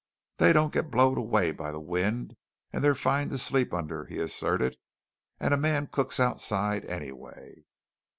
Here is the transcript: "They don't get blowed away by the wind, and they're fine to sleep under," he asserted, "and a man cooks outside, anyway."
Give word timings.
"They 0.37 0.51
don't 0.51 0.73
get 0.73 0.89
blowed 0.89 1.19
away 1.19 1.51
by 1.51 1.71
the 1.71 1.79
wind, 1.79 2.35
and 2.73 2.83
they're 2.83 2.95
fine 2.95 3.29
to 3.29 3.37
sleep 3.37 3.71
under," 3.71 4.05
he 4.05 4.17
asserted, 4.17 4.77
"and 5.39 5.53
a 5.53 5.57
man 5.57 5.85
cooks 5.91 6.19
outside, 6.19 6.85
anyway." 6.85 7.65